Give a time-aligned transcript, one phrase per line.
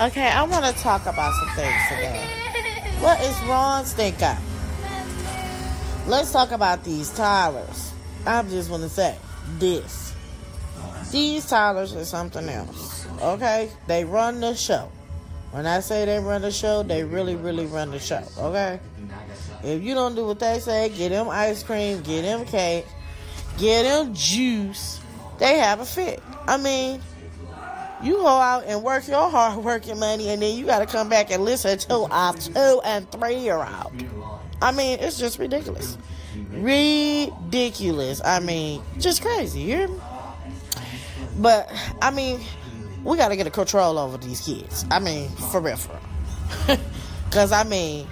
[0.00, 2.20] Okay, I want to talk about some things today.
[2.98, 4.36] What is wrong, Stinker?
[6.08, 7.92] Let's talk about these Tylers.
[8.26, 9.16] I just want to say
[9.60, 10.12] this.
[11.12, 13.06] These Tylers are something else.
[13.22, 13.70] Okay?
[13.86, 14.90] They run the show.
[15.52, 18.24] When I say they run the show, they really, really run the show.
[18.36, 18.80] Okay?
[19.62, 22.86] If you don't do what they say, get them ice cream, get them cake,
[23.58, 24.98] get them juice,
[25.38, 26.20] they have a fit.
[26.48, 27.00] I mean,
[28.02, 31.08] you go out and work your hard working money, and then you got to come
[31.08, 33.92] back and listen to a two and three year old.
[34.60, 35.98] I mean, it's just ridiculous.
[36.50, 38.20] Ridiculous.
[38.24, 39.60] I mean, just crazy.
[39.60, 40.00] You hear me?
[41.38, 41.70] But,
[42.00, 42.40] I mean,
[43.02, 44.84] we got to get a control over these kids.
[44.90, 45.98] I mean, for real, for
[46.68, 46.78] real.
[47.24, 48.06] Because, I mean,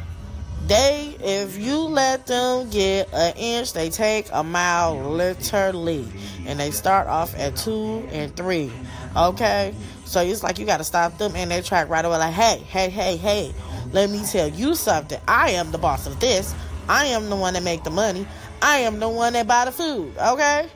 [0.67, 6.07] they, if you let them get an inch, they take a mile literally.
[6.47, 8.71] And they start off at two and three.
[9.17, 9.75] Okay?
[10.05, 12.19] So it's like you got to stop them in their track right away.
[12.19, 13.55] Like, hey, hey, hey, hey,
[13.93, 15.21] let me tell you something.
[15.27, 16.55] I am the boss of this.
[16.89, 18.27] I am the one that make the money.
[18.61, 20.17] I am the one that buy the food.
[20.17, 20.69] Okay?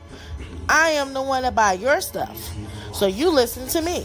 [0.68, 2.36] I am the one that buy your stuff.
[2.92, 4.04] So you listen to me.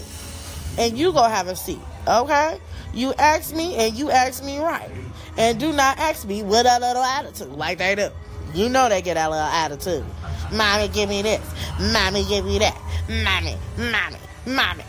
[0.78, 1.80] And you go have a seat.
[2.06, 2.60] Okay?
[2.92, 4.90] You ask me and you ask me right.
[5.36, 8.10] And do not ask me with a little attitude like they do.
[8.54, 10.04] You know they get a little attitude.
[10.52, 11.40] Mommy, give me this.
[11.80, 12.78] Mommy, give me that.
[13.08, 14.84] Mommy, mommy, mommy.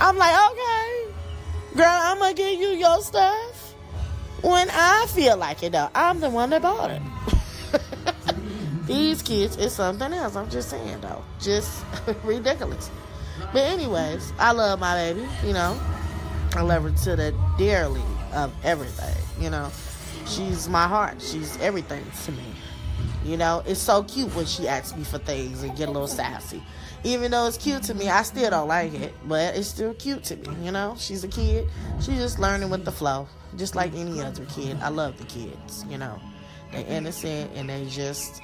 [0.00, 1.12] I'm like, okay,
[1.76, 3.74] girl, I'm gonna give you your stuff
[4.42, 5.72] when I feel like it.
[5.72, 7.02] Though I'm the one that bought it.
[8.86, 10.36] These kids is something else.
[10.36, 11.84] I'm just saying though, just
[12.24, 12.90] ridiculous.
[13.52, 15.26] But anyways, I love my baby.
[15.44, 15.80] You know,
[16.54, 19.16] I love her to the dearly of everything.
[19.42, 19.70] You know,
[20.26, 21.20] she's my heart.
[21.20, 22.44] She's everything to me.
[23.24, 26.08] You know, it's so cute when she asks me for things and get a little
[26.08, 26.62] sassy.
[27.04, 30.24] Even though it's cute to me, I still don't like it, but it's still cute
[30.24, 30.64] to me.
[30.64, 31.68] You know, she's a kid.
[32.00, 34.78] She's just learning with the flow, just like any other kid.
[34.80, 35.84] I love the kids.
[35.88, 36.20] You know,
[36.70, 38.40] they're innocent and they just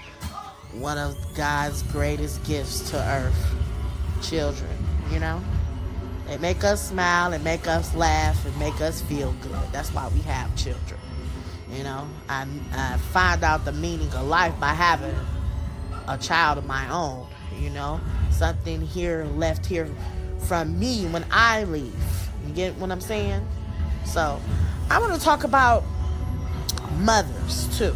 [0.73, 3.55] one of God's greatest gifts to earth.
[4.23, 4.71] Children,
[5.13, 5.43] you know,
[6.27, 9.73] they make us smile and make us laugh and make us feel good.
[9.73, 11.01] That's why we have children.
[11.73, 15.15] You know, I, I find out the meaning of life by having
[16.09, 17.27] a child of my own.
[17.59, 18.01] You know,
[18.31, 19.89] something here left here
[20.47, 21.95] from me when I leave.
[22.47, 23.47] You get what I'm saying?
[24.05, 24.41] So,
[24.89, 25.85] I want to talk about
[26.99, 27.95] mothers too,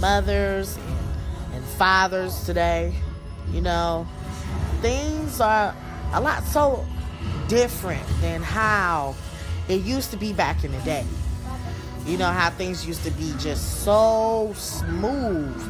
[0.00, 0.78] mothers
[1.52, 2.94] and fathers today.
[3.52, 4.06] You know,
[4.80, 5.74] things are
[6.12, 6.84] a lot so
[7.48, 9.14] different than how
[9.68, 11.06] it used to be back in the day.
[12.06, 15.60] You know how things used to be just so smooth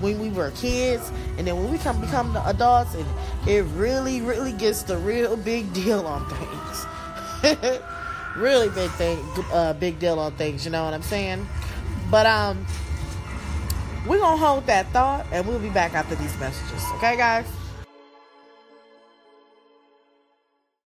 [0.00, 3.06] when we were kids, and then when we come become the adults, and
[3.48, 7.58] it really, really gets the real big deal on things.
[8.36, 9.18] really big thing,
[9.52, 10.64] uh, big deal on things.
[10.64, 11.46] You know what I'm saying?
[12.10, 12.64] But um,
[14.06, 16.82] we're gonna hold that thought, and we'll be back after these messages.
[16.96, 17.46] Okay, guys.